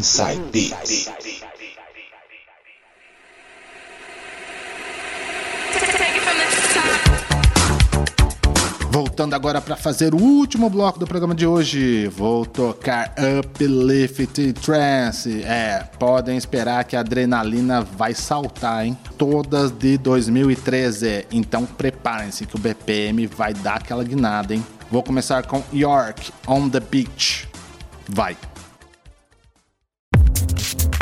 [0.00, 1.10] Inside Beats.
[8.90, 15.42] Voltando agora para fazer o último bloco do programa de hoje, vou tocar Uplift Trance.
[15.42, 18.96] É, podem esperar que a adrenalina vai saltar, hein?
[19.18, 21.26] Todas de 2013.
[21.30, 24.64] Então preparem-se que o BPM vai dar aquela guinada, hein?
[24.90, 27.46] Vou começar com York on the Beach.
[28.08, 28.34] Vai.
[30.72, 30.99] Thank you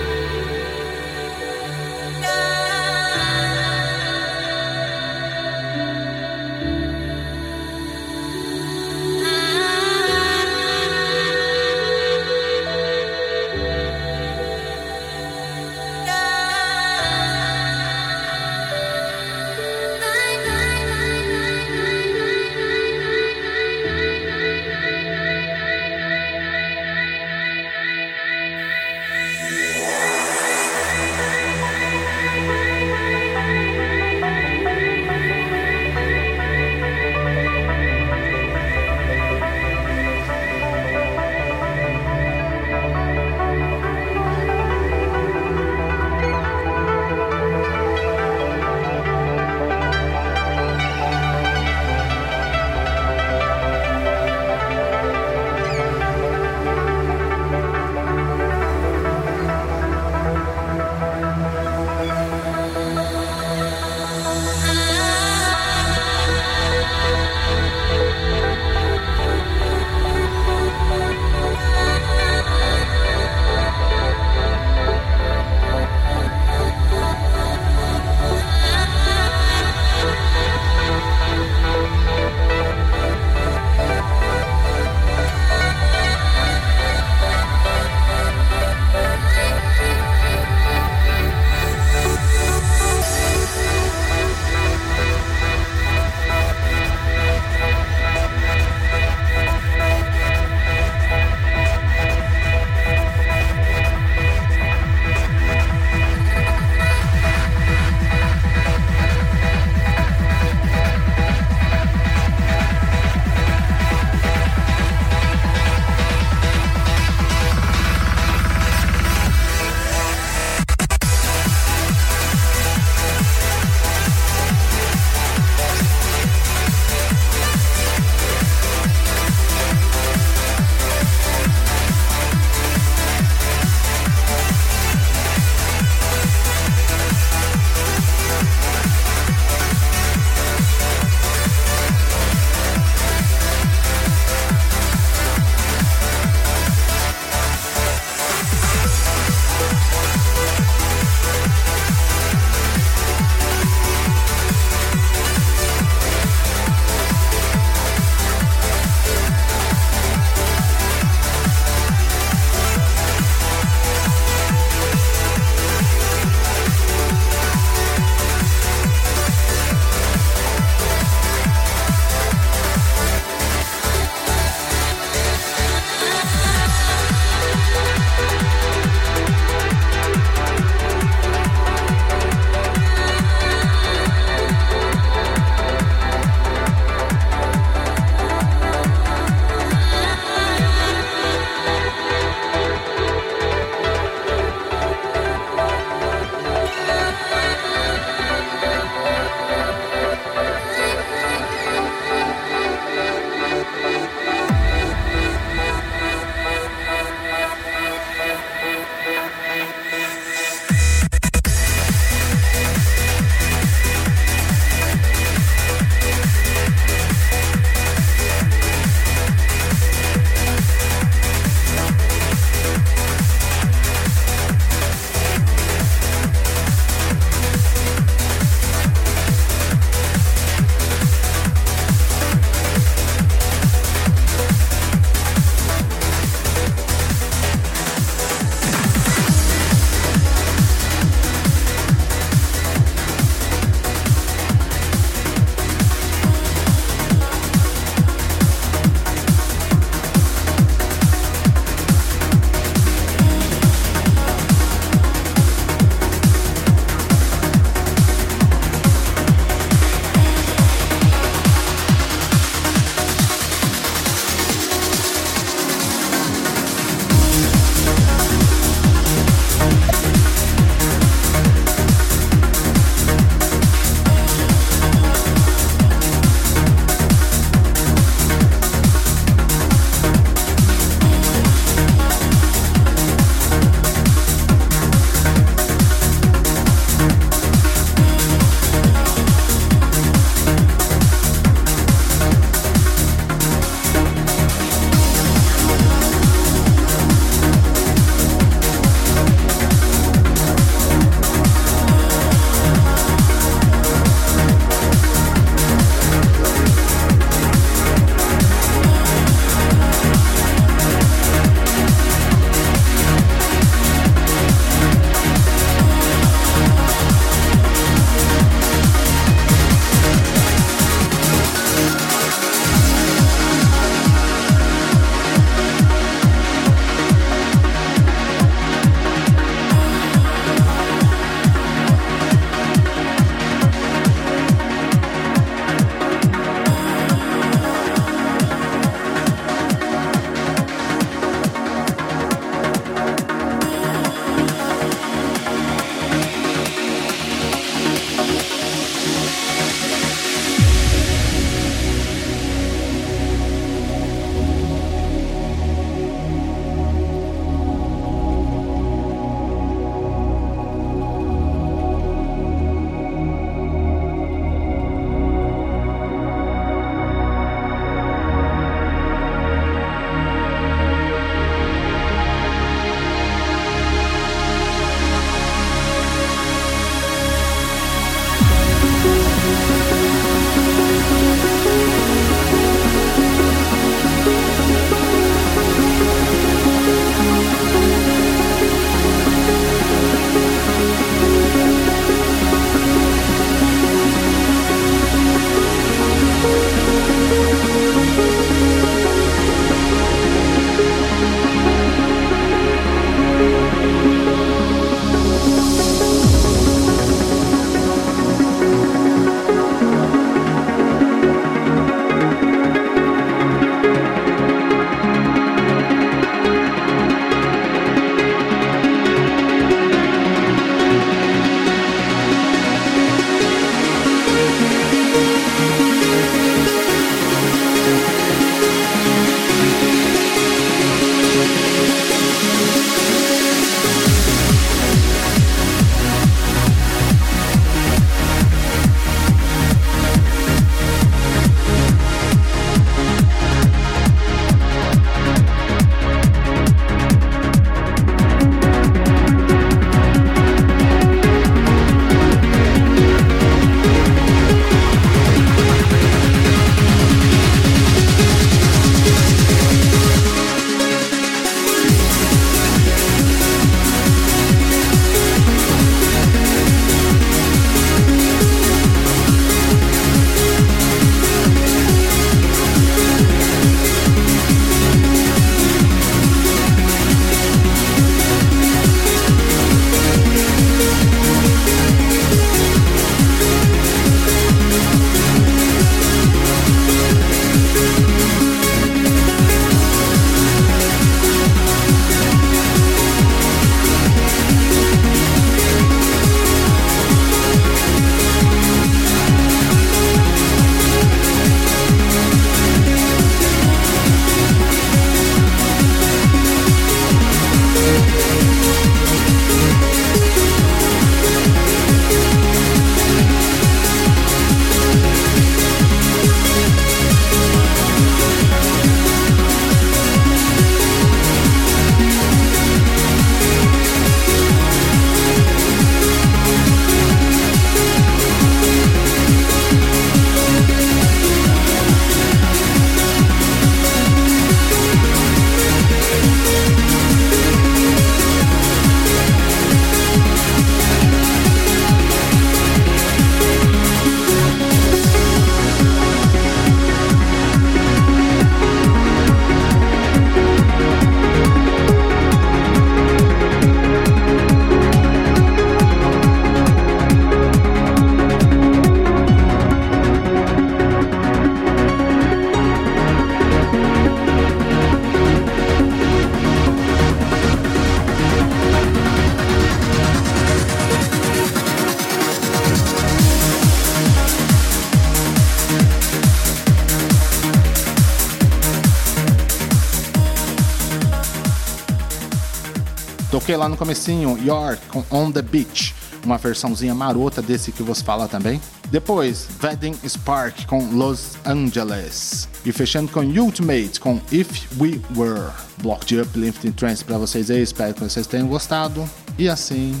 [583.52, 588.02] Toquei lá no comecinho York com On The Beach, uma versãozinha marota desse que você
[588.02, 588.58] fala também.
[588.90, 592.48] Depois, Wedding Spark com Los Angeles.
[592.64, 595.50] E fechando com Ultimate com If We Were.
[595.82, 599.04] Block de Uplifting Trance para vocês aí, espero que vocês tenham gostado.
[599.38, 600.00] E assim,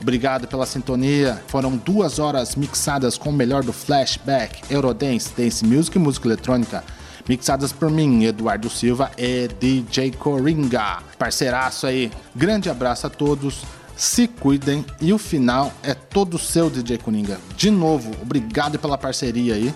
[0.00, 1.42] Obrigado pela sintonia.
[1.48, 6.84] Foram duas horas mixadas com o melhor do flashback, Eurodance, Dance Music e música eletrônica.
[7.28, 10.98] Mixadas por mim, Eduardo Silva e DJ Coringa.
[11.18, 12.12] Parceiraço aí.
[12.34, 13.62] Grande abraço a todos.
[13.96, 17.38] Se cuidem e o final é todo seu, DJ Coringa.
[17.56, 19.74] De novo, obrigado pela parceria aí.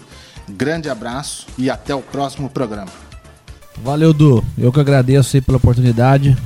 [0.48, 2.92] Grande abraço e até o próximo programa.
[3.82, 4.44] Valeu, Du.
[4.58, 6.36] Eu que agradeço aí pela oportunidade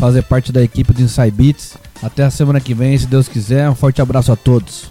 [0.00, 1.76] fazer parte da equipe do Inside Beats.
[2.02, 3.68] Até a semana que vem, se Deus quiser.
[3.68, 4.90] Um forte abraço a todos.